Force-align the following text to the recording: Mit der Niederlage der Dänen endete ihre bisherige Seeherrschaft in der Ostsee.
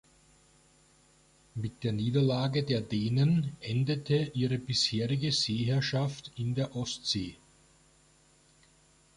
Mit 1.53 1.83
der 1.83 1.91
Niederlage 1.91 2.63
der 2.63 2.81
Dänen 2.83 3.49
endete 3.59 4.31
ihre 4.33 4.57
bisherige 4.57 5.31
Seeherrschaft 5.31 6.31
in 6.37 6.55
der 6.55 6.75
Ostsee. 6.75 7.37